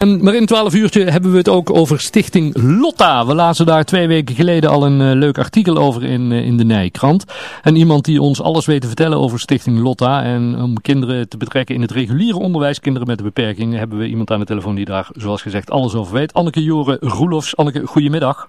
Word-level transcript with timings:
En 0.00 0.24
maar 0.24 0.34
in 0.34 0.46
12 0.46 0.74
uurtje 0.74 1.10
hebben 1.10 1.30
we 1.30 1.36
het 1.36 1.48
ook 1.48 1.70
over 1.70 2.00
Stichting 2.00 2.56
Lotta. 2.56 3.26
We 3.26 3.34
lazen 3.34 3.66
daar 3.66 3.84
twee 3.84 4.08
weken 4.08 4.34
geleden 4.34 4.70
al 4.70 4.86
een 4.86 5.00
uh, 5.00 5.10
leuk 5.12 5.38
artikel 5.38 5.76
over 5.76 6.04
in, 6.04 6.30
uh, 6.30 6.46
in 6.46 6.56
de 6.56 6.64
Nijkrant. 6.64 7.24
En 7.62 7.76
iemand 7.76 8.04
die 8.04 8.20
ons 8.20 8.42
alles 8.42 8.66
weet 8.66 8.80
te 8.80 8.86
vertellen 8.86 9.18
over 9.18 9.40
Stichting 9.40 9.78
Lotta. 9.78 10.22
En 10.22 10.56
om 10.60 10.80
kinderen 10.80 11.28
te 11.28 11.36
betrekken 11.36 11.74
in 11.74 11.80
het 11.80 11.90
reguliere 11.90 12.38
onderwijs, 12.38 12.80
kinderen 12.80 13.08
met 13.08 13.18
een 13.18 13.24
beperking, 13.24 13.76
hebben 13.76 13.98
we 13.98 14.06
iemand 14.06 14.30
aan 14.30 14.38
de 14.38 14.46
telefoon 14.46 14.74
die 14.74 14.84
daar, 14.84 15.08
zoals 15.12 15.42
gezegd, 15.42 15.70
alles 15.70 15.94
over 15.94 16.12
weet. 16.12 16.34
Anneke 16.34 16.62
Joren 16.62 16.98
Roelofs. 17.00 17.56
Anneke, 17.56 17.86
goedemiddag. 17.86 18.48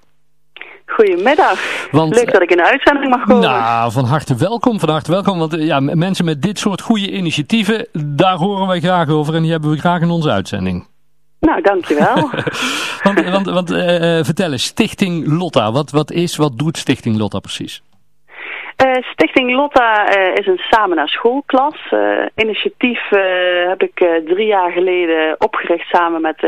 Goedemiddag. 0.86 1.88
Want, 1.91 2.15
Leuk 2.15 2.31
dat 2.31 2.41
ik 2.41 2.52
in 2.52 2.57
de 2.57 2.70
uitzending 2.70 3.09
mag 3.09 3.23
komen. 3.23 3.49
Nou, 3.49 3.91
van 3.91 4.05
harte 4.05 4.36
welkom, 4.36 4.79
van 4.79 4.89
harte 4.89 5.11
welkom. 5.11 5.39
Want 5.39 5.55
ja, 5.59 5.79
mensen 5.79 6.25
met 6.25 6.41
dit 6.41 6.59
soort 6.59 6.81
goede 6.81 7.11
initiatieven, 7.11 7.88
daar 7.93 8.38
horen 8.38 8.68
wij 8.68 8.79
graag 8.79 9.09
over 9.09 9.36
en 9.36 9.41
die 9.41 9.52
hebben 9.52 9.70
we 9.70 9.77
graag 9.77 10.02
in 10.02 10.09
onze 10.09 10.31
uitzending. 10.31 10.89
Nou, 11.41 11.61
dankjewel. 11.61 12.29
want 13.03 13.29
want, 13.29 13.49
want 13.49 13.71
uh, 13.71 14.23
vertel 14.23 14.51
eens, 14.51 14.65
Stichting 14.65 15.27
Lotta, 15.27 15.71
wat, 15.71 15.91
wat 15.91 16.11
is, 16.11 16.36
wat 16.36 16.57
doet 16.57 16.77
Stichting 16.77 17.18
Lotta 17.18 17.39
precies? 17.39 17.83
Uh, 18.86 19.01
Stichting 19.01 19.51
Lotta 19.55 20.18
uh, 20.18 20.35
is 20.35 20.47
een 20.47 20.61
samen 20.69 20.96
naar 20.96 21.09
schoolklas. 21.09 21.91
Uh, 21.91 22.25
initiatief 22.35 23.09
heb 23.68 23.82
ik 23.83 24.21
drie 24.25 24.46
jaar 24.46 24.71
geleden 24.71 25.35
opgericht 25.37 25.87
samen 25.87 26.21
met 26.21 26.41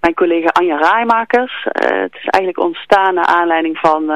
mijn 0.00 0.14
collega 0.14 0.48
Anja 0.48 0.76
Rijmakers. 0.76 1.66
het 1.72 2.14
is 2.14 2.26
eigenlijk 2.26 2.58
ontstaan 2.58 3.14
naar 3.14 3.26
aanleiding 3.26 3.78
van 3.78 4.08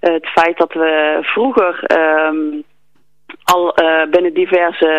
het 0.00 0.26
feit 0.26 0.58
dat 0.58 0.72
we 0.72 1.18
vroeger... 1.22 1.84
Um, 2.26 2.64
al 3.52 3.74
uh, 3.82 4.10
binnen 4.10 4.34
diverse 4.34 4.90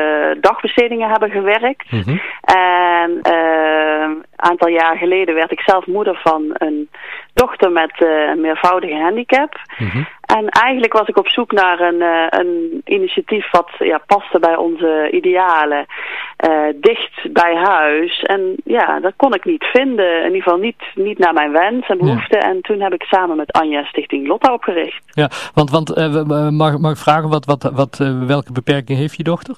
dagbestedingen 0.41 1.09
hebben 1.09 1.29
gewerkt. 1.29 1.91
Mm 1.91 2.01
-hmm. 2.05 2.21
En 2.41 3.19
een 3.33 4.25
aantal 4.35 4.69
jaar 4.69 4.97
geleden 4.97 5.35
werd 5.35 5.51
ik 5.51 5.59
zelf 5.59 5.85
moeder 5.85 6.19
van 6.23 6.43
een 6.53 6.89
dochter 7.33 7.71
met 7.71 8.01
uh, 8.01 8.29
een 8.29 8.41
meervoudige 8.41 8.95
handicap. 8.95 9.59
Mm 9.77 9.89
-hmm. 9.89 10.07
En 10.35 10.49
eigenlijk 10.49 10.93
was 10.93 11.07
ik 11.07 11.17
op 11.17 11.27
zoek 11.27 11.51
naar 11.51 11.79
een, 11.79 12.01
een 12.39 12.81
initiatief 12.85 13.51
wat 13.51 13.69
ja, 13.77 14.01
paste 14.05 14.39
bij 14.39 14.55
onze 14.55 15.09
idealen. 15.11 15.85
dicht 16.75 17.33
bij 17.33 17.55
huis. 17.55 18.21
En 18.21 18.55
ja, 18.63 18.99
dat 18.99 19.13
kon 19.15 19.33
ik 19.33 19.45
niet 19.45 19.63
vinden. 19.63 20.19
In 20.19 20.25
ieder 20.25 20.41
geval 20.41 20.57
niet, 20.57 20.83
niet 20.95 21.17
naar 21.17 21.33
mijn 21.33 21.51
wens 21.51 21.87
en 21.87 21.97
behoeften. 21.97 22.39
Ja. 22.39 22.45
En 22.45 22.61
toen 22.61 22.81
heb 22.81 22.93
ik 22.93 23.03
samen 23.03 23.37
met 23.37 23.51
Anja 23.51 23.83
Stichting 23.83 24.27
Lotta 24.27 24.53
opgericht. 24.53 25.03
Ja, 25.07 25.29
want, 25.53 25.69
want 25.69 25.95
mag, 26.51 26.77
mag 26.77 26.91
ik 26.91 26.97
vragen 26.97 27.29
wat, 27.29 27.45
wat, 27.45 27.71
wat 27.73 27.97
welke 28.27 28.51
beperking 28.51 28.99
heeft 28.99 29.17
je 29.17 29.23
dochter? 29.23 29.55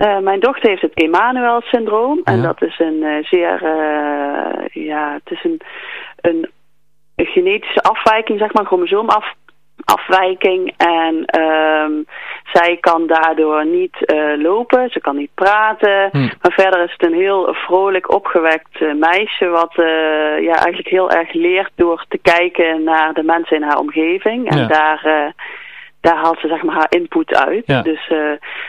Uh, 0.00 0.18
mijn 0.18 0.40
dochter 0.40 0.68
heeft 0.68 0.82
het 0.82 1.02
Emanuel-syndroom. 1.02 2.20
En 2.24 2.36
ja. 2.36 2.42
dat 2.42 2.62
is 2.62 2.78
een 2.78 3.02
uh, 3.02 3.24
zeer, 3.24 3.62
uh, 3.62 4.84
ja, 4.86 5.12
het 5.12 5.38
is 5.38 5.44
een, 5.44 5.60
een, 6.20 6.48
genetische 7.16 7.82
afwijking, 7.82 8.38
zeg 8.38 8.52
maar, 8.52 8.66
chromosoomafwijking. 9.84 10.74
En 10.76 11.40
um, 11.40 12.04
zij 12.52 12.76
kan 12.80 13.06
daardoor 13.06 13.66
niet 13.66 14.12
lopen, 14.38 14.90
ze 14.90 15.00
kan 15.00 15.16
niet 15.16 15.34
praten. 15.34 16.08
Hm. 16.12 16.18
Maar 16.18 16.52
verder 16.52 16.84
is 16.84 16.92
het 16.92 17.06
een 17.06 17.18
heel 17.18 17.54
vrolijk, 17.54 18.14
opgewekt 18.14 18.80
meisje, 18.80 19.46
wat 19.46 19.72
ja, 20.40 20.54
eigenlijk 20.54 20.88
heel 20.88 21.10
erg 21.10 21.32
leert 21.32 21.72
door 21.74 22.04
te 22.08 22.18
kijken 22.18 22.82
naar 22.82 23.12
de 23.12 23.22
mensen 23.22 23.56
in 23.56 23.62
haar 23.62 23.78
omgeving. 23.78 24.50
En 24.50 24.58
ja. 24.58 24.66
daar 24.66 25.34
daar 26.00 26.16
haalt 26.16 26.38
ze 26.38 26.48
zeg 26.48 26.62
maar 26.62 26.74
haar 26.74 26.86
input 26.88 27.34
uit. 27.34 27.62
Ja. 27.66 27.82
Dus 27.82 28.08
uh, 28.08 28.18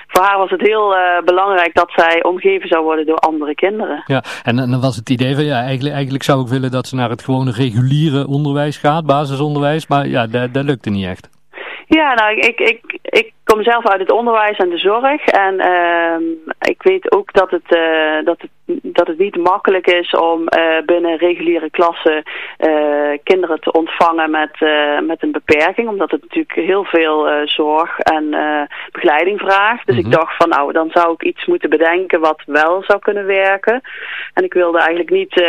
voor 0.07 0.23
haar 0.23 0.37
was 0.37 0.49
het 0.49 0.61
heel 0.61 0.95
uh, 0.95 1.21
belangrijk 1.25 1.73
dat 1.73 1.91
zij 1.95 2.23
omgeven 2.23 2.67
zou 2.67 2.83
worden 2.83 3.05
door 3.05 3.17
andere 3.17 3.55
kinderen. 3.55 4.03
Ja, 4.05 4.23
en, 4.43 4.59
en 4.59 4.71
dan 4.71 4.81
was 4.81 4.95
het 4.95 5.09
idee 5.09 5.35
van 5.35 5.45
ja, 5.45 5.61
eigenlijk, 5.61 5.93
eigenlijk 5.93 6.23
zou 6.23 6.41
ik 6.41 6.47
willen 6.47 6.71
dat 6.71 6.87
ze 6.87 6.95
naar 6.95 7.09
het 7.09 7.23
gewone 7.23 7.51
reguliere 7.51 8.27
onderwijs 8.27 8.77
gaat, 8.77 9.05
basisonderwijs, 9.05 9.87
maar 9.87 10.07
ja, 10.07 10.27
dat, 10.27 10.53
dat 10.53 10.63
lukte 10.63 10.89
niet 10.89 11.05
echt. 11.05 11.29
Ja, 11.87 12.13
nou, 12.13 12.37
ik, 12.37 12.59
ik, 12.59 12.99
ik 13.01 13.31
kom 13.51 13.63
zelf 13.63 13.87
uit 13.87 13.99
het 13.99 14.11
onderwijs 14.11 14.57
en 14.57 14.69
de 14.69 14.77
zorg. 14.77 15.25
En 15.25 15.53
uh, 15.53 16.15
ik 16.61 16.83
weet 16.83 17.11
ook 17.11 17.33
dat 17.33 17.51
het, 17.51 17.75
uh, 17.75 18.25
dat, 18.25 18.41
het, 18.41 18.49
dat 18.81 19.07
het 19.07 19.17
niet 19.17 19.35
makkelijk 19.35 19.87
is 19.87 20.11
om 20.11 20.41
uh, 20.41 20.85
binnen 20.85 21.17
reguliere 21.17 21.69
klassen 21.69 22.23
uh, 22.59 23.17
kinderen 23.23 23.59
te 23.59 23.71
ontvangen 23.71 24.31
met, 24.31 24.59
met 25.07 25.23
een 25.23 25.31
beperking. 25.31 25.87
Omdat 25.87 26.11
het 26.11 26.21
natuurlijk 26.21 26.55
heel 26.55 26.83
veel 26.83 27.27
zorg 27.45 27.99
en 27.99 28.29
begeleiding 28.91 29.39
vraagt. 29.39 29.85
Dus 29.85 29.95
mm 29.95 30.01
-hmm. 30.01 30.11
ik 30.11 30.17
dacht 30.17 30.35
van 30.35 30.49
nou, 30.49 30.71
dan 30.71 30.89
zou 30.93 31.13
ik 31.13 31.23
iets 31.23 31.45
moeten 31.45 31.69
bedenken 31.69 32.19
wat 32.19 32.41
wel 32.45 32.83
zou 32.83 32.99
kunnen 32.99 33.25
werken. 33.25 33.81
En 34.33 34.43
ik 34.43 34.53
wilde 34.53 34.77
eigenlijk 34.77 35.09
niet 35.09 35.43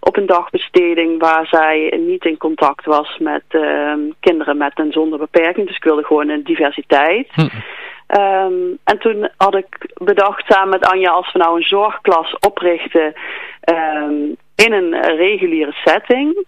op 0.00 0.16
een 0.16 0.26
dagbesteding 0.26 1.20
waar 1.20 1.46
zij 1.46 1.94
niet 2.06 2.24
in 2.24 2.36
contact 2.36 2.84
was 2.84 3.18
met 3.18 3.42
ehm, 3.48 4.00
kinderen 4.20 4.56
met 4.56 4.74
en 4.74 4.92
zonder 4.92 5.18
beperking. 5.18 5.66
Dus 5.66 5.76
ik 5.76 5.84
wilde 5.84 6.04
gewoon 6.04 6.28
een 6.28 6.44
diversiteit. 6.44 7.07
Hm. 7.32 7.48
Um, 8.20 8.78
en 8.84 8.98
toen 8.98 9.28
had 9.36 9.54
ik 9.54 9.92
bedacht 9.94 10.44
samen 10.46 10.68
met 10.68 10.86
Anja 10.86 11.10
als 11.10 11.32
we 11.32 11.38
nou 11.38 11.56
een 11.56 11.66
zorgklas 11.66 12.36
oprichten 12.38 13.14
um, 13.72 14.36
in 14.54 14.72
een 14.72 15.00
reguliere 15.16 15.72
setting. 15.84 16.46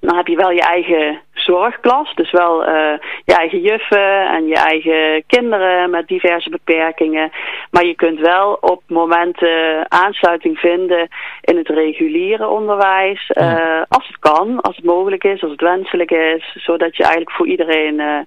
Dan 0.00 0.16
heb 0.16 0.26
je 0.26 0.36
wel 0.36 0.50
je 0.50 0.60
eigen 0.60 1.20
zorgklas, 1.32 2.14
dus 2.14 2.30
wel 2.30 2.68
uh, 2.68 2.92
je 3.24 3.34
eigen 3.34 3.60
juffen 3.60 4.28
en 4.28 4.46
je 4.46 4.54
eigen 4.54 5.24
kinderen 5.26 5.90
met 5.90 6.08
diverse 6.08 6.50
beperkingen. 6.50 7.30
Maar 7.70 7.84
je 7.84 7.94
kunt 7.94 8.18
wel 8.18 8.58
op 8.60 8.82
momenten 8.86 9.90
aansluiting 9.90 10.58
vinden 10.58 11.08
in 11.40 11.56
het 11.56 11.68
reguliere 11.68 12.48
onderwijs, 12.48 13.30
uh, 13.34 13.82
als 13.88 14.06
het 14.06 14.18
kan, 14.18 14.60
als 14.60 14.76
het 14.76 14.84
mogelijk 14.84 15.24
is, 15.24 15.42
als 15.42 15.50
het 15.50 15.60
wenselijk 15.60 16.10
is, 16.10 16.52
zodat 16.54 16.96
je 16.96 17.02
eigenlijk 17.02 17.36
voor 17.36 17.46
iedereen 17.46 17.94
uh, 17.94 18.18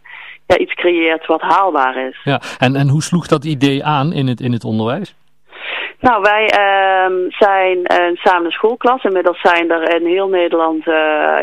ja, 0.46 0.58
iets 0.58 0.74
creëert 0.74 1.26
wat 1.26 1.42
haalbaar 1.42 2.08
is. 2.08 2.20
Ja, 2.24 2.42
en, 2.60 2.76
en 2.76 2.90
hoe 2.90 3.04
sloeg 3.04 3.28
dat 3.28 3.46
idee 3.46 3.84
aan 3.84 4.14
in 4.14 4.28
het, 4.28 4.42
in 4.42 4.52
het 4.52 4.64
onderwijs? 4.64 5.16
Nou, 6.00 6.22
wij 6.22 6.44
uh, 6.44 7.30
zijn 7.30 7.78
een 7.84 8.16
samen 8.16 8.52
schoolklas. 8.52 9.04
Inmiddels 9.04 9.42
zijn 9.42 9.72
er 9.72 9.96
in 9.96 10.08
heel 10.08 10.28
Nederland 10.28 10.88
uh, 10.88 10.94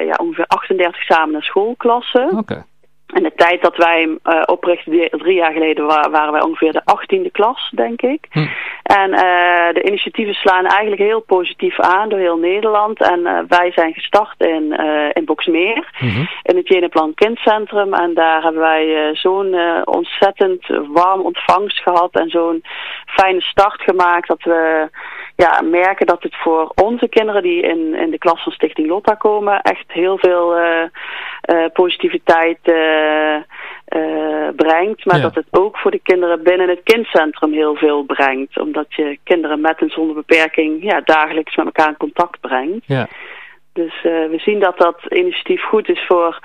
ja, 0.06 0.14
ongeveer 0.16 0.46
38 0.46 1.02
samen 1.02 1.42
schoolklassen. 1.42 2.24
Oké. 2.24 2.36
Okay. 2.36 2.62
En 3.12 3.22
de 3.22 3.32
tijd 3.34 3.62
dat 3.62 3.76
wij 3.76 4.00
hem 4.00 4.18
uh, 4.24 4.42
oprichten, 4.46 5.10
drie 5.10 5.34
jaar 5.34 5.52
geleden, 5.52 5.86
waren 5.86 6.32
wij 6.32 6.42
ongeveer 6.42 6.72
de 6.72 6.84
achttiende 6.84 7.30
klas, 7.30 7.72
denk 7.74 8.02
ik. 8.02 8.26
Hm. 8.30 8.46
En 8.82 9.10
uh, 9.10 9.18
de 9.72 9.82
initiatieven 9.84 10.34
slaan 10.34 10.66
eigenlijk 10.66 11.02
heel 11.02 11.20
positief 11.20 11.80
aan 11.80 12.08
door 12.08 12.18
heel 12.18 12.38
Nederland. 12.38 13.00
En 13.00 13.20
uh, 13.20 13.38
wij 13.48 13.72
zijn 13.72 13.92
gestart 13.92 14.40
in, 14.40 14.72
in 15.12 15.24
Boksmeer, 15.24 15.90
-hmm. 15.92 16.28
in 16.42 16.56
het 16.56 16.68
Jeneplan 16.68 17.14
Kindcentrum. 17.14 17.94
En 17.94 18.14
daar 18.14 18.42
hebben 18.42 18.60
wij 18.60 19.10
zo'n 19.14 19.56
ontzettend 19.84 20.66
warm 20.88 21.20
ontvangst 21.20 21.82
gehad 21.82 22.14
en 22.14 22.28
zo'n 22.28 22.64
fijne 23.06 23.40
start 23.40 23.82
gemaakt 23.82 24.28
dat 24.28 24.42
we 24.42 24.88
ja, 25.36 25.60
merken 25.62 26.06
dat 26.06 26.22
het 26.22 26.36
voor 26.36 26.72
onze 26.74 27.08
kinderen 27.08 27.42
die 27.42 27.62
in, 27.62 27.94
in 27.94 28.10
de 28.10 28.18
klas 28.18 28.42
van 28.42 28.52
Stichting 28.52 28.88
Lotta 28.88 29.14
komen 29.14 29.60
echt 29.60 29.84
heel 29.86 30.18
veel 30.18 30.58
uh, 30.58 30.82
positiviteit 31.72 32.58
uh, 32.64 34.48
brengt. 34.56 35.04
Maar 35.04 35.16
ja. 35.16 35.22
dat 35.22 35.34
het 35.34 35.46
ook 35.50 35.78
voor 35.78 35.90
de 35.90 36.00
kinderen 36.02 36.42
binnen 36.42 36.68
het 36.68 36.80
kindcentrum 36.82 37.52
heel 37.52 37.74
veel 37.74 38.02
brengt. 38.02 38.58
Omdat 38.58 38.86
je 38.88 39.18
kinderen 39.24 39.60
met 39.60 39.78
en 39.78 39.90
zonder 39.90 40.14
beperking 40.14 40.82
ja, 40.82 41.00
dagelijks 41.04 41.56
met 41.56 41.66
elkaar 41.66 41.88
in 41.88 41.96
contact 41.96 42.40
brengt. 42.40 42.86
Ja. 42.86 43.08
Dus 43.72 43.94
uh, 43.94 44.12
we 44.30 44.38
zien 44.38 44.60
dat 44.60 44.78
dat 44.78 44.96
initiatief 45.08 45.62
goed 45.62 45.88
is 45.88 46.04
voor, 46.06 46.38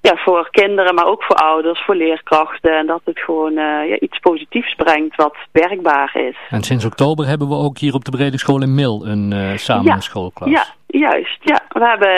ja, 0.00 0.16
voor 0.16 0.48
kinderen, 0.50 0.94
maar 0.94 1.06
ook 1.06 1.22
voor 1.22 1.36
ouders, 1.36 1.84
voor 1.84 1.94
leerkrachten. 1.94 2.78
En 2.78 2.86
dat 2.86 3.00
het 3.04 3.18
gewoon 3.18 3.52
uh, 3.52 3.88
ja, 3.88 3.98
iets 3.98 4.18
positiefs 4.18 4.74
brengt 4.74 5.16
wat 5.16 5.36
werkbaar 5.52 6.16
is. 6.16 6.36
En 6.50 6.62
sinds 6.62 6.84
oktober 6.84 7.26
hebben 7.26 7.48
we 7.48 7.54
ook 7.54 7.78
hier 7.78 7.94
op 7.94 8.04
de 8.04 8.10
Brede 8.10 8.38
School 8.38 8.62
in 8.62 8.74
Mil 8.74 9.06
een 9.06 9.30
uh, 9.34 9.56
samen 9.56 9.84
ja, 9.84 10.00
schoolklas. 10.00 10.50
Ja, 10.50 10.64
juist. 10.86 11.38
Ja. 11.40 11.60
We 11.68 11.86
hebben 11.86 12.16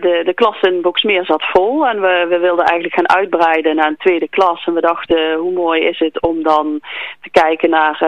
de, 0.00 0.22
de 0.24 0.34
klas 0.34 0.60
in 0.60 0.80
Boksmeer 0.82 1.24
zat 1.24 1.42
vol 1.42 1.86
en 1.86 2.00
we, 2.00 2.26
we 2.28 2.38
wilden 2.38 2.64
eigenlijk 2.64 2.94
gaan 2.94 3.16
uitbreiden 3.16 3.76
naar 3.76 3.88
een 3.88 3.96
tweede 3.96 4.28
klas. 4.28 4.66
En 4.66 4.74
we 4.74 4.80
dachten, 4.80 5.34
hoe 5.34 5.52
mooi 5.52 5.82
is 5.82 5.98
het 5.98 6.22
om 6.22 6.42
dan 6.42 6.80
te 7.20 7.30
kijken 7.30 7.70
naar 7.70 8.02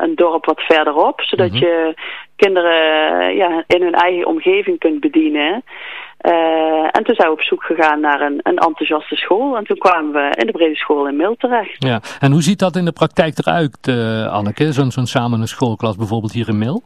een 0.00 0.14
dorp 0.14 0.44
wat 0.44 0.60
verderop, 0.60 1.20
zodat 1.20 1.50
mm 1.50 1.56
-hmm. 1.56 1.66
je 1.66 1.94
kinderen 2.44 3.34
ja, 3.36 3.64
in 3.66 3.82
hun 3.82 3.94
eigen 3.94 4.26
omgeving 4.26 4.78
kunt 4.78 5.00
bedienen. 5.00 5.62
Uh, 6.20 6.96
en 6.96 7.04
toen 7.04 7.14
zijn 7.14 7.28
we 7.28 7.34
op 7.34 7.42
zoek 7.42 7.64
gegaan 7.64 8.00
naar 8.00 8.20
een, 8.20 8.40
een 8.42 8.56
enthousiaste 8.56 9.16
school. 9.16 9.56
En 9.56 9.64
toen 9.64 9.78
kwamen 9.78 10.12
we 10.12 10.36
in 10.36 10.46
de 10.46 10.52
brede 10.52 10.76
school 10.76 11.08
in 11.08 11.16
Mil 11.16 11.36
terecht. 11.36 11.76
Ja, 11.78 12.00
en 12.20 12.32
hoe 12.32 12.42
ziet 12.42 12.58
dat 12.58 12.76
in 12.76 12.84
de 12.84 12.92
praktijk 12.92 13.38
eruit, 13.38 13.78
uh, 13.88 14.26
Anneke? 14.32 14.72
Zo'n 14.72 14.90
zo'n 14.90 15.06
samen 15.06 15.40
een 15.40 15.48
schoolklas 15.48 15.96
bijvoorbeeld 15.96 16.32
hier 16.32 16.48
in 16.48 16.58
Mil? 16.58 16.82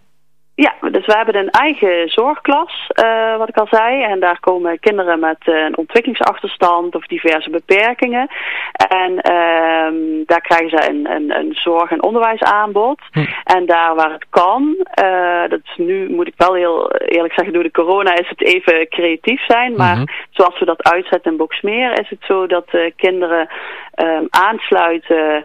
Ja, 0.60 0.74
dus 0.90 1.06
we 1.06 1.16
hebben 1.16 1.36
een 1.36 1.50
eigen 1.50 2.08
zorgklas, 2.08 2.90
uh, 3.04 3.36
wat 3.36 3.48
ik 3.48 3.56
al 3.56 3.66
zei. 3.70 4.02
En 4.02 4.20
daar 4.20 4.40
komen 4.40 4.80
kinderen 4.80 5.20
met 5.20 5.46
uh, 5.46 5.64
een 5.64 5.76
ontwikkelingsachterstand 5.76 6.94
of 6.94 7.06
diverse 7.06 7.50
beperkingen. 7.50 8.28
En 8.72 9.10
uh, 9.12 10.24
daar 10.26 10.40
krijgen 10.40 10.68
ze 10.68 10.90
een, 10.90 11.10
een, 11.10 11.38
een 11.38 11.54
zorg- 11.54 11.90
en 11.90 12.02
onderwijsaanbod. 12.02 13.00
Hm. 13.10 13.24
En 13.44 13.66
daar 13.66 13.94
waar 13.94 14.12
het 14.12 14.26
kan, 14.30 14.76
uh, 15.02 15.48
dat 15.48 15.60
is 15.64 15.76
nu, 15.76 16.10
moet 16.10 16.26
ik 16.26 16.34
wel 16.36 16.54
heel 16.54 16.92
eerlijk 16.92 17.34
zeggen, 17.34 17.54
door 17.54 17.62
de 17.62 17.70
corona 17.70 18.14
is 18.14 18.28
het 18.28 18.42
even 18.42 18.88
creatief 18.88 19.44
zijn. 19.46 19.74
Maar 19.76 19.96
mm 19.96 20.04
-hmm. 20.06 20.14
zoals 20.30 20.58
we 20.58 20.64
dat 20.64 20.82
uitzetten 20.82 21.30
in 21.30 21.36
Boksmeer 21.36 22.00
is 22.00 22.08
het 22.08 22.22
zo 22.22 22.46
dat 22.46 22.70
kinderen 22.96 23.48
ehm, 23.94 24.24
aansluiten 24.30 25.44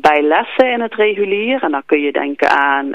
bij 0.00 0.22
lessen 0.22 0.72
in 0.72 0.80
het 0.80 0.94
regulier. 0.94 1.62
En 1.62 1.70
dan 1.70 1.82
kun 1.86 2.00
je 2.00 2.12
denken 2.12 2.50
aan... 2.50 2.90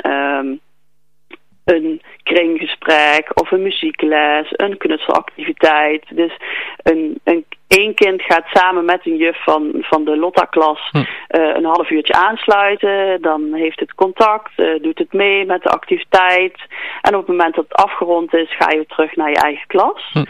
Een 1.66 2.02
kringgesprek 2.24 3.32
of 3.34 3.52
een 3.52 3.62
muziekles, 3.62 4.48
een 4.50 4.78
knutselactiviteit. 4.78 6.04
Dus 6.10 6.38
een, 6.84 7.20
een 7.24 7.46
één 7.68 7.94
kind 7.94 8.22
gaat 8.22 8.46
samen 8.48 8.86
met 8.86 9.06
een 9.06 9.18
juf 9.18 9.44
van, 9.44 9.72
van 9.80 10.06
de 10.06 10.18
Lotta-klas 10.18 10.90
hm. 10.92 10.98
uh, 10.98 11.06
een 11.30 11.66
half 11.66 11.90
uurtje 11.90 12.14
aansluiten. 12.14 13.22
Dan 13.22 13.54
heeft 13.54 13.80
het 13.80 13.94
contact, 13.94 14.52
uh, 14.58 14.82
doet 14.82 14.98
het 14.98 15.14
mee 15.14 15.46
met 15.46 15.64
de 15.64 15.70
activiteit. 15.70 16.62
En 17.02 17.16
op 17.16 17.20
het 17.20 17.28
moment 17.28 17.56
dat 17.56 17.66
het 17.70 17.78
afgerond 17.78 18.34
is, 18.34 18.56
ga 18.58 18.72
je 18.72 18.86
terug 18.86 19.16
naar 19.16 19.30
je 19.30 19.42
eigen 19.42 19.68
klas. 19.68 20.10
Hm. 20.12 20.24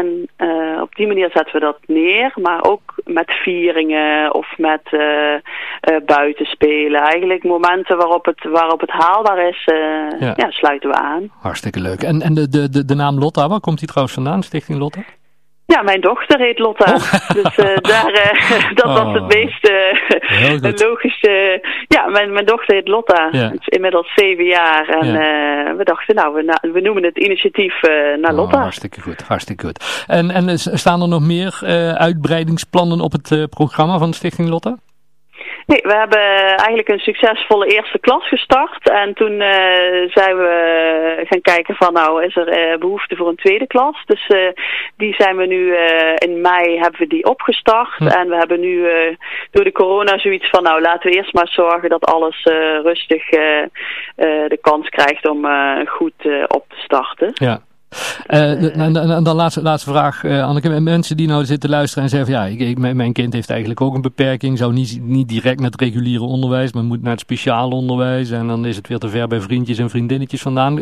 En 0.00 0.28
uh, 0.38 0.80
op 0.80 0.94
die 0.94 1.06
manier 1.06 1.30
zetten 1.32 1.52
we 1.52 1.60
dat 1.60 1.78
neer, 1.86 2.32
maar 2.34 2.64
ook 2.64 2.94
met 3.04 3.30
vieringen 3.30 4.34
of 4.34 4.58
met 4.58 4.82
uh, 4.90 5.00
uh, 5.00 5.40
buitenspelen. 6.06 7.00
Eigenlijk 7.00 7.44
momenten 7.44 7.96
waarop 7.96 8.24
het, 8.24 8.44
waarop 8.44 8.80
het 8.80 8.90
haalbaar 8.90 9.48
is, 9.48 9.62
ja. 10.18 10.34
ja. 10.36 10.50
sluiten 10.50 10.90
we 10.90 10.96
aan. 10.96 11.30
Hartstikke 11.40 11.80
leuk. 11.80 12.02
En, 12.02 12.20
en 12.22 12.34
de, 12.34 12.48
de, 12.48 12.84
de 12.84 12.94
naam 12.94 13.18
Lotta, 13.18 13.48
waar 13.48 13.60
komt 13.60 13.78
die 13.78 13.88
trouwens 13.88 14.16
vandaan, 14.16 14.42
Stichting 14.42 14.78
Lotta? 14.78 15.00
Ja, 15.66 15.82
mijn 15.82 16.00
dochter 16.00 16.38
heet 16.38 16.58
Lotta. 16.58 16.94
Oh. 16.94 17.12
Dus 17.42 17.56
uh, 17.56 17.76
daar, 17.76 18.10
uh, 18.10 18.70
dat 18.80 18.84
oh. 18.84 18.94
was 18.94 19.12
het 19.12 19.22
oh. 19.22 19.28
meest 19.28 19.68
uh, 19.68 20.86
logische. 20.88 21.66
Ja, 21.88 22.06
mijn, 22.06 22.32
mijn 22.32 22.46
dochter 22.46 22.74
heet 22.74 22.88
Lotta. 22.88 23.28
Ja. 23.30 23.50
is 23.58 23.66
inmiddels 23.66 24.12
zeven 24.14 24.44
jaar. 24.44 24.88
En 24.88 25.12
ja. 25.12 25.76
we 25.76 25.84
dachten, 25.84 26.14
nou, 26.14 26.34
we, 26.34 26.70
we 26.72 26.80
noemen 26.80 27.04
het 27.04 27.18
initiatief 27.18 27.80
naar 28.20 28.30
oh, 28.30 28.36
Lotta. 28.36 28.60
hartstikke 28.60 29.00
goed, 29.00 29.22
hartstikke 29.22 29.66
goed. 29.66 30.04
En, 30.06 30.30
en 30.30 30.58
staan 30.58 31.02
er 31.02 31.08
nog 31.08 31.22
meer 31.22 31.58
uitbreidingsplannen 31.96 33.00
op 33.00 33.12
het 33.12 33.50
programma 33.50 33.98
van 33.98 34.12
Stichting 34.12 34.48
Lotta? 34.48 34.76
Nee, 35.66 35.80
we 35.82 35.94
hebben 35.94 36.18
eigenlijk 36.56 36.88
een 36.88 36.98
succesvolle 36.98 37.66
eerste 37.66 37.98
klas 37.98 38.28
gestart. 38.28 38.90
En 38.90 39.14
toen 39.14 39.32
uh, 39.32 40.10
zijn 40.10 40.36
we 40.36 41.24
gaan 41.28 41.40
kijken 41.40 41.74
van 41.74 41.92
nou 41.92 42.24
is 42.24 42.36
er 42.36 42.72
uh, 42.72 42.78
behoefte 42.78 43.16
voor 43.16 43.28
een 43.28 43.36
tweede 43.36 43.66
klas. 43.66 44.02
Dus 44.06 44.28
uh, 44.28 44.48
die 44.96 45.14
zijn 45.14 45.36
we 45.36 45.46
nu 45.46 45.76
in 46.14 46.40
mei 46.40 46.78
hebben 46.78 47.00
we 47.00 47.06
die 47.06 47.24
opgestart. 47.24 47.96
Hm. 47.96 48.06
En 48.06 48.28
we 48.28 48.36
hebben 48.36 48.60
nu 48.60 48.86
door 49.50 49.64
de 49.64 49.72
corona 49.72 50.18
zoiets 50.18 50.48
van 50.50 50.62
nou 50.62 50.80
laten 50.80 51.10
we 51.10 51.16
eerst 51.16 51.34
maar 51.34 51.48
zorgen 51.48 51.88
dat 51.88 52.04
alles 52.04 52.42
rustig 52.82 53.28
de 54.48 54.58
kans 54.60 54.88
krijgt 54.88 55.28
om 55.28 55.46
goed 55.86 56.46
op 56.48 56.64
te 56.68 56.76
starten. 56.76 57.30
Ja. 57.34 57.60
Uh, 58.28 58.76
en, 58.76 58.96
en, 58.96 59.24
dan 59.24 59.36
laatste, 59.36 59.62
laatste 59.62 59.90
vraag, 59.90 60.22
uh, 60.22 60.44
Anneke. 60.44 60.80
Mensen 60.80 61.16
die 61.16 61.26
nou 61.26 61.44
zitten 61.44 61.70
luisteren 61.70 62.04
en 62.04 62.10
zeggen: 62.10 62.32
ja, 62.32 62.44
ik, 62.44 62.60
ik, 62.60 62.78
mijn 62.78 63.12
kind 63.12 63.32
heeft 63.32 63.50
eigenlijk 63.50 63.80
ook 63.80 63.94
een 63.94 64.02
beperking. 64.02 64.58
Zou 64.58 64.72
niet, 64.72 65.00
niet 65.02 65.28
direct 65.28 65.60
naar 65.60 65.70
het 65.70 65.80
reguliere 65.80 66.24
onderwijs, 66.24 66.72
maar 66.72 66.84
moet 66.84 67.02
naar 67.02 67.12
het 67.12 67.20
speciaal 67.20 67.70
onderwijs. 67.70 68.30
En 68.30 68.46
dan 68.46 68.66
is 68.66 68.76
het 68.76 68.88
weer 68.88 68.98
te 68.98 69.08
ver 69.08 69.28
bij 69.28 69.40
vriendjes 69.40 69.78
en 69.78 69.90
vriendinnetjes 69.90 70.42
vandaan. 70.42 70.78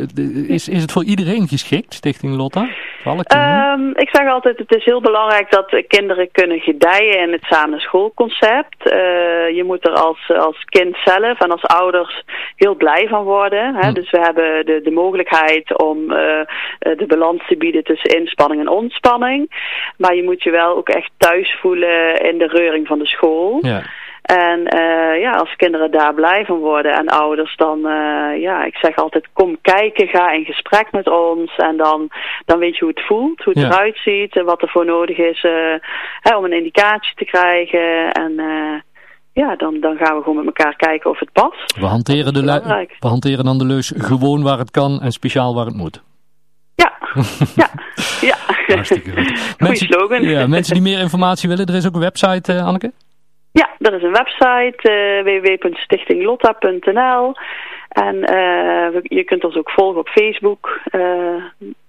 Is, 0.49 0.69
is 0.69 0.83
het 0.83 0.93
voor 0.93 1.05
iedereen 1.05 1.49
geschikt, 1.49 1.95
Stichting 1.95 2.37
Lotta? 2.37 2.69
Um, 3.05 3.91
ik 3.97 4.09
zeg 4.13 4.29
altijd: 4.29 4.59
het 4.59 4.75
is 4.75 4.85
heel 4.85 5.01
belangrijk 5.01 5.51
dat 5.51 5.85
kinderen 5.89 6.29
kunnen 6.33 6.61
gedijen 6.61 7.21
in 7.21 7.33
het 7.33 7.45
samen 7.45 7.81
schoolconcept. 7.81 8.77
Uh, 8.87 8.93
je 9.57 9.63
moet 9.67 9.87
er 9.87 9.93
als, 9.93 10.31
als 10.37 10.65
kind 10.65 10.97
zelf 11.05 11.41
en 11.41 11.51
als 11.51 11.63
ouders 11.63 12.23
heel 12.57 12.75
blij 12.75 13.09
van 13.09 13.25
worden. 13.25 13.75
Hè? 13.75 13.93
Dus 13.93 14.11
we 14.11 14.21
hebben 14.21 14.67
de, 14.67 14.81
de 14.83 14.91
mogelijkheid 14.91 15.79
om 15.79 16.09
de 16.79 17.05
balans 17.07 17.47
te 17.47 17.57
bieden 17.57 17.85
tussen 17.85 18.19
inspanning 18.19 18.61
en 18.61 18.69
ontspanning. 18.69 19.51
Maar 19.97 20.15
je 20.15 20.23
moet 20.23 20.43
je 20.43 20.51
wel 20.51 20.77
ook 20.77 20.89
echt 20.89 21.11
thuis 21.17 21.57
voelen 21.61 22.21
in 22.21 22.39
de 22.39 22.47
reuring 22.47 22.87
van 22.87 22.99
de 22.99 23.07
school. 23.07 23.59
Ja. 23.61 23.83
En 24.25 24.59
uh, 24.61 25.21
ja, 25.21 25.31
als 25.31 25.57
kinderen 25.57 25.91
daar 25.91 26.15
blij 26.15 26.45
van 26.45 26.59
worden 26.59 26.93
en 26.93 27.09
ouders, 27.09 27.57
dan, 27.57 27.79
uh, 27.79 28.41
ja, 28.41 28.65
ik 28.65 28.77
zeg 28.77 28.97
altijd, 28.97 29.29
kom 29.33 29.59
kijken, 29.63 30.09
ga 30.09 30.33
in 30.33 30.45
gesprek 30.45 30.93
met 30.93 31.09
ons. 31.09 31.57
En 31.57 31.77
dan, 31.77 32.09
dan 32.45 32.59
weet 32.59 32.77
je 32.77 32.85
hoe 32.85 32.95
het 32.95 33.07
voelt, 33.07 33.45
hoe 33.45 33.53
het 33.53 33.63
ja. 33.63 33.69
eruit 33.69 33.97
ziet 33.97 34.37
en 34.37 34.45
wat 34.45 34.63
er 34.63 34.69
voor 34.69 34.85
nodig 34.85 35.19
is 35.19 35.43
uh, 35.43 35.75
hè, 36.21 36.37
om 36.37 36.45
een 36.45 36.53
indicatie 36.53 37.15
te 37.15 37.25
krijgen. 37.25 38.13
En 38.13 38.33
ja, 39.33 39.57
dan, 39.57 39.81
dan 39.81 39.97
gaan 39.97 40.17
we 40.17 40.23
gewoon 40.23 40.45
met 40.45 40.47
elkaar 40.47 40.77
kijken 40.77 41.11
of 41.11 41.19
het 41.19 41.33
past. 41.33 41.79
We 41.79 41.87
hanteren, 41.87 42.33
de 42.33 42.43
we 42.99 43.09
hanteren 43.09 43.45
dan 43.45 43.59
de 43.59 43.65
leus 43.65 43.93
gewoon 43.97 44.43
waar 44.43 44.59
het 44.59 44.71
kan 44.71 45.01
en 45.01 45.13
speciaal 45.13 45.55
waar 45.55 45.67
het 45.67 45.77
moet. 45.77 46.03
Ja, 46.75 46.93
ja, 47.63 47.69
ja. 48.21 48.37
Hartstikke 48.67 49.11
goed. 49.11 49.57
Mensen, 49.59 49.87
slogan. 49.87 50.23
Ja, 50.23 50.47
mensen 50.47 50.75
die 50.75 50.83
meer 50.83 50.99
informatie 50.99 51.49
willen, 51.49 51.67
er 51.67 51.75
is 51.75 51.87
ook 51.87 51.95
een 51.95 52.01
website, 52.01 52.63
Anneke? 52.63 52.93
Ja, 53.61 53.69
er 53.79 53.95
is 53.95 54.03
een 54.03 54.13
website, 54.13 54.79
uh, 54.83 55.23
www.stichtinglotta.nl. 55.23 57.35
En 57.89 58.17
uh, 58.17 58.89
je 59.03 59.25
kunt 59.25 59.45
ons 59.45 59.57
ook 59.57 59.71
volgen 59.71 60.01
op 60.01 60.09
Facebook. 60.09 60.81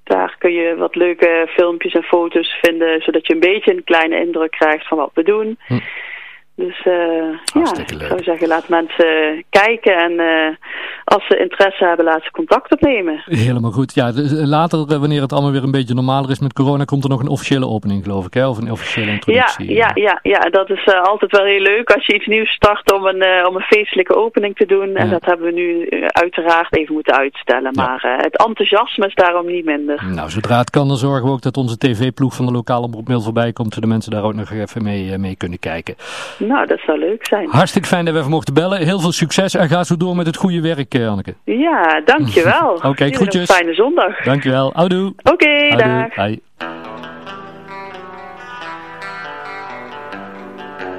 daar 0.03 0.35
kun 0.37 0.53
je 0.53 0.75
wat 0.75 0.95
leuke 0.95 1.47
filmpjes 1.49 1.93
en 1.93 2.03
foto's 2.03 2.57
vinden, 2.61 3.01
zodat 3.01 3.27
je 3.27 3.33
een 3.33 3.39
beetje 3.39 3.71
een 3.71 3.83
kleine 3.83 4.19
indruk 4.19 4.51
krijgt 4.51 4.87
van 4.87 4.97
wat 4.97 5.11
we 5.13 5.23
doen. 5.23 5.57
Hm. 5.67 5.79
Dus 6.55 6.85
uh, 6.85 6.93
ja, 7.53 7.77
ik 7.77 8.01
zou 8.07 8.23
zeggen, 8.23 8.47
laat 8.47 8.69
mensen 8.69 9.43
kijken 9.49 9.97
en 9.97 10.11
uh, 10.11 10.55
als 11.03 11.27
ze 11.27 11.37
interesse 11.37 11.85
hebben, 11.85 12.05
laat 12.05 12.23
ze 12.23 12.31
contact 12.31 12.71
opnemen. 12.71 13.21
Helemaal 13.25 13.71
goed. 13.71 13.93
Ja, 13.93 14.11
dus 14.11 14.31
later, 14.31 14.79
eh, 14.79 14.97
wanneer 14.97 15.21
het 15.21 15.31
allemaal 15.33 15.51
weer 15.51 15.63
een 15.63 15.71
beetje 15.71 15.93
normaler 15.93 16.29
is 16.29 16.39
met 16.39 16.53
corona, 16.53 16.83
komt 16.83 17.03
er 17.03 17.09
nog 17.09 17.19
een 17.19 17.27
officiële 17.27 17.67
opening, 17.67 18.03
geloof 18.03 18.25
ik, 18.25 18.33
hè? 18.33 18.47
Of 18.47 18.57
een 18.57 18.71
officiële 18.71 19.11
introductie. 19.11 19.73
Ja, 19.73 19.91
ja, 19.93 20.19
ja, 20.21 20.31
ja 20.31 20.39
dat 20.39 20.69
is 20.69 20.85
uh, 20.85 21.01
altijd 21.01 21.31
wel 21.31 21.45
heel 21.45 21.59
leuk 21.59 21.91
als 21.91 22.05
je 22.05 22.13
iets 22.13 22.25
nieuws 22.25 22.49
start 22.49 22.93
om 22.93 23.05
een, 23.05 23.23
uh, 23.23 23.47
om 23.47 23.55
een 23.55 23.61
feestelijke 23.61 24.15
opening 24.15 24.55
te 24.55 24.65
doen. 24.65 24.95
En 24.95 25.09
dat 25.09 25.25
hebben 25.25 25.45
we 25.45 25.53
nu 25.53 25.89
uiteraard 26.07 26.75
even 26.75 26.93
moeten 26.93 27.17
uitstellen. 27.17 27.73
Maar 27.73 28.17
het 28.21 28.37
enthousiasme 28.45 29.07
is 29.07 29.15
daarom 29.15 29.45
niet 29.45 29.65
minder. 29.65 30.03
Nou, 30.13 30.29
zodra 30.29 30.57
het 30.57 30.69
kan, 30.69 30.87
dan 30.87 30.97
zorgen 30.97 31.25
we 31.25 31.31
ook 31.31 31.41
dat 31.41 31.57
onze 31.57 31.77
tv-ploeg 31.77 32.35
van 32.35 32.45
de 32.45 32.51
lokale 32.51 32.85
omroep 32.85 33.23
voorbij 33.23 33.53
komt, 33.53 33.73
zodat 33.73 33.83
de 33.83 33.95
mensen 33.95 34.11
daar 34.11 34.23
ook 34.23 34.33
nog 34.33 34.51
even 34.51 34.83
mee, 34.83 35.17
mee 35.17 35.35
kunnen 35.35 35.59
kijken. 35.59 35.95
Nou, 36.47 36.65
dat 36.67 36.79
zou 36.79 36.99
leuk 36.99 37.25
zijn. 37.25 37.49
Hartstikke 37.49 37.87
fijn 37.87 38.05
dat 38.05 38.13
we 38.13 38.19
even 38.19 38.31
mochten 38.31 38.53
bellen. 38.53 38.77
Heel 38.77 38.99
veel 38.99 39.11
succes 39.11 39.55
en 39.55 39.69
ga 39.69 39.83
zo 39.83 39.97
door 39.97 40.15
met 40.15 40.25
het 40.25 40.37
goede 40.37 40.61
werk, 40.61 40.93
eh, 40.93 41.09
Anneke. 41.09 41.33
Ja, 41.43 42.01
dankjewel. 42.05 42.73
Oké, 42.75 42.87
okay, 42.87 43.11
groetjes. 43.11 43.49
Een 43.49 43.55
fijne 43.55 43.73
zondag. 43.73 44.23
Dankjewel. 44.23 44.71
Houdoe. 44.73 45.13
Oké, 45.23 45.31
okay, 45.31 45.69
dag. 45.69 46.15
Bye. 46.15 46.41